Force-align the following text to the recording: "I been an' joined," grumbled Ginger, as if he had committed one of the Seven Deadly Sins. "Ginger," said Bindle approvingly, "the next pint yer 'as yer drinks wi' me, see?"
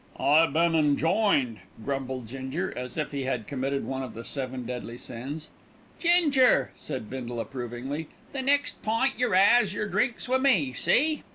"I 0.19 0.47
been 0.47 0.73
an' 0.73 0.97
joined," 0.97 1.59
grumbled 1.85 2.25
Ginger, 2.27 2.75
as 2.75 2.97
if 2.97 3.11
he 3.11 3.25
had 3.25 3.45
committed 3.45 3.85
one 3.85 4.01
of 4.01 4.15
the 4.15 4.23
Seven 4.23 4.65
Deadly 4.65 4.97
Sins. 4.97 5.49
"Ginger," 5.99 6.71
said 6.75 7.07
Bindle 7.07 7.39
approvingly, 7.39 8.07
"the 8.31 8.41
next 8.41 8.81
pint 8.81 9.19
yer 9.19 9.35
'as 9.35 9.75
yer 9.75 9.87
drinks 9.87 10.27
wi' 10.27 10.39
me, 10.39 10.73
see?" 10.73 11.21